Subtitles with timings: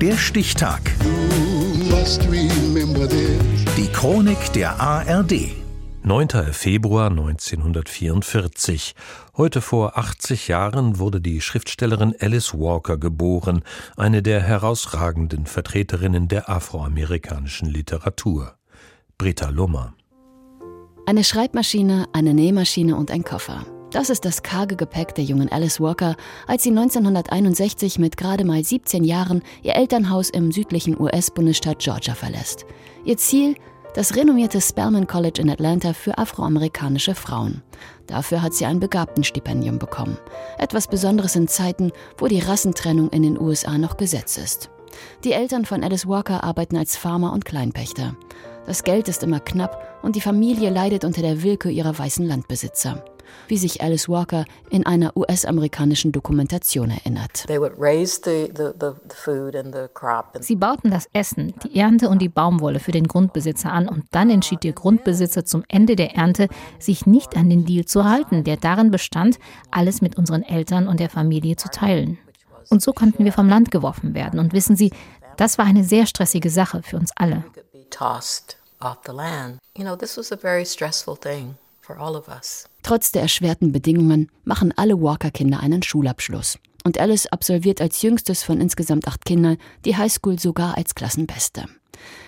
[0.00, 0.80] Der Stichtag.
[3.76, 5.56] Die Chronik der ARD.
[6.04, 6.28] 9.
[6.52, 8.94] Februar 1944.
[9.36, 13.62] Heute vor 80 Jahren wurde die Schriftstellerin Alice Walker geboren,
[13.96, 18.54] eine der herausragenden Vertreterinnen der afroamerikanischen Literatur.
[19.18, 19.94] Britta Lummer.
[21.06, 23.66] Eine Schreibmaschine, eine Nähmaschine und ein Koffer.
[23.90, 26.14] Das ist das karge Gepäck der jungen Alice Walker,
[26.46, 32.66] als sie 1961 mit gerade mal 17 Jahren ihr Elternhaus im südlichen US-Bundesstaat Georgia verlässt.
[33.04, 33.54] Ihr Ziel?
[33.94, 37.62] Das renommierte Spelman College in Atlanta für afroamerikanische Frauen.
[38.06, 40.18] Dafür hat sie ein Begabtenstipendium bekommen.
[40.58, 44.68] Etwas Besonderes in Zeiten, wo die Rassentrennung in den USA noch Gesetz ist.
[45.24, 48.14] Die Eltern von Alice Walker arbeiten als Farmer und Kleinpächter.
[48.66, 53.02] Das Geld ist immer knapp und die Familie leidet unter der Willkür ihrer weißen Landbesitzer
[53.48, 57.46] wie sich Alice Walker in einer US-amerikanischen Dokumentation erinnert.
[60.40, 64.30] Sie bauten das Essen, die Ernte und die Baumwolle für den Grundbesitzer an und dann
[64.30, 68.56] entschied der Grundbesitzer zum Ende der Ernte, sich nicht an den Deal zu halten, der
[68.56, 69.38] darin bestand,
[69.70, 72.18] alles mit unseren Eltern und der Familie zu teilen.
[72.70, 74.38] Und so konnten wir vom Land geworfen werden.
[74.38, 74.92] Und wissen Sie,
[75.36, 77.44] das war eine sehr stressige Sache für uns alle.
[78.80, 79.58] off the land.
[79.74, 81.56] You know, this was a very stressful thing.
[82.82, 86.58] Trotz der erschwerten Bedingungen machen alle Walker-Kinder einen Schulabschluss.
[86.84, 91.64] Und Alice absolviert als jüngstes von insgesamt acht Kindern die Highschool sogar als Klassenbeste.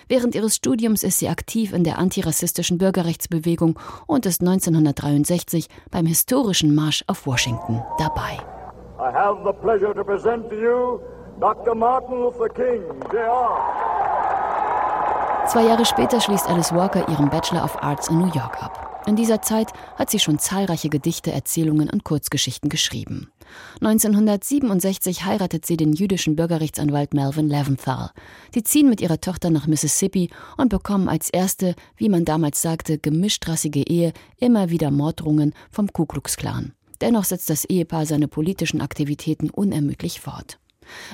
[0.07, 6.75] Während ihres Studiums ist sie aktiv in der antirassistischen Bürgerrechtsbewegung und ist 1963 beim historischen
[6.75, 8.37] Marsch auf Washington dabei.
[8.99, 10.99] I have the pleasure to present to you
[11.39, 11.73] Dr.
[11.73, 13.57] Martin Luther King, Jr.
[15.47, 18.90] Zwei Jahre später schließt Alice Walker ihren Bachelor of Arts in New York ab.
[19.07, 23.31] In dieser Zeit hat sie schon zahlreiche Gedichte, Erzählungen und Kurzgeschichten geschrieben.
[23.81, 28.11] 1967 heiratet sie den jüdischen Bürgerrechtsanwalt Melvin Leventhal.
[28.53, 32.99] Die ziehen mit ihrer Tochter nach Mississippi und bekommen als erste, wie man damals sagte,
[32.99, 36.73] gemischtrassige Ehe immer wieder Morddrohungen vom Ku Klux Klan.
[37.01, 40.59] Dennoch setzt das Ehepaar seine politischen Aktivitäten unermüdlich fort.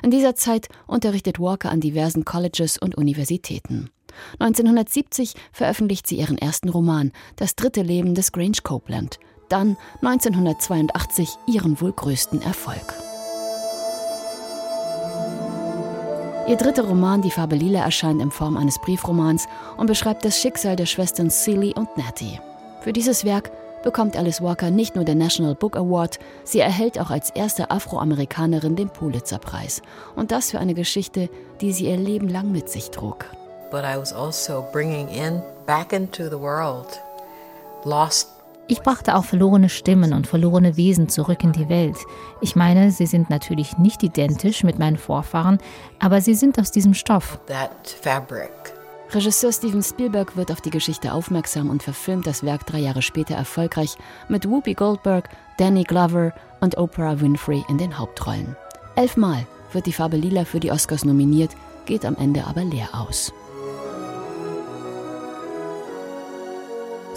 [0.03, 3.89] In dieser Zeit unterrichtet Walker an diversen Colleges und Universitäten.
[4.39, 9.19] 1970 veröffentlicht sie ihren ersten Roman, Das dritte Leben des Grange Copeland.
[9.49, 12.93] Dann 1982 ihren wohl größten Erfolg.
[16.47, 20.77] Ihr dritter Roman, Die Farbe Lila, erscheint in Form eines Briefromans und beschreibt das Schicksal
[20.77, 22.39] der Schwestern Celie und Natty.
[22.81, 23.51] Für dieses Werk
[23.83, 28.77] bekommt Alice Walker nicht nur den National Book Award, sie erhält auch als erste Afroamerikanerin
[28.77, 29.81] den Pulitzerpreis.
[30.15, 31.29] Und das für eine Geschichte,
[31.59, 33.25] die sie ihr Leben lang mit sich trug
[33.71, 36.99] but I was also bringing in back into the world
[37.85, 38.29] lost
[38.69, 41.95] ich brachte auch verlorene Stimmen und verlorene Wesen zurück in die Welt.
[42.41, 45.59] Ich meine, sie sind natürlich nicht identisch mit meinen Vorfahren,
[45.99, 47.39] aber sie sind aus diesem Stoff.
[49.09, 53.35] Regisseur Steven Spielberg wird auf die Geschichte aufmerksam und verfilmt das Werk drei Jahre später
[53.35, 53.95] erfolgreich
[54.27, 58.57] mit Whoopi Goldberg, Danny Glover und Oprah Winfrey in den Hauptrollen.
[58.95, 61.51] Elfmal wird die Farbe Lila für die Oscars nominiert,
[61.85, 63.31] geht am Ende aber leer aus.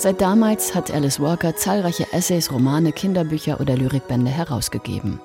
[0.00, 5.20] Seit damals hat Alice Walker zahlreiche Essays, Romane, Kinderbücher oder Lyrikbände herausgegeben.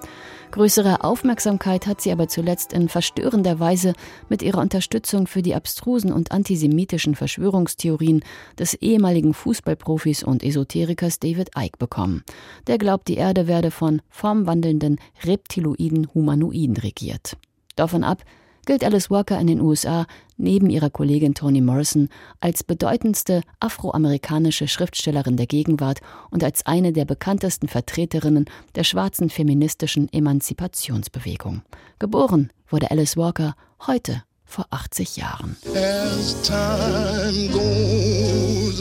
[0.52, 3.94] Größere Aufmerksamkeit hat sie aber zuletzt in verstörender Weise
[4.28, 8.22] mit ihrer Unterstützung für die abstrusen und antisemitischen Verschwörungstheorien
[8.60, 12.26] des ehemaligen Fußballprofis und Esoterikers David Icke bekommen.
[12.68, 17.38] Der glaubt, die Erde werde von formwandelnden reptiloiden Humanoiden regiert.
[17.78, 18.26] Davon ab,
[18.66, 20.06] gilt Alice Walker in den USA
[20.38, 22.10] neben ihrer Kollegin Toni Morrison
[22.40, 30.12] als bedeutendste afroamerikanische Schriftstellerin der Gegenwart und als eine der bekanntesten Vertreterinnen der schwarzen feministischen
[30.12, 31.62] Emanzipationsbewegung.
[32.00, 33.56] Geboren wurde Alice Walker
[33.88, 35.58] heute vor 80 Jahren.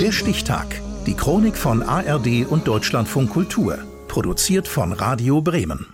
[0.01, 0.81] Der Stichtag.
[1.07, 3.79] Die Chronik von ARD und Deutschlandfunk Kultur.
[4.09, 5.94] Produziert von Radio Bremen.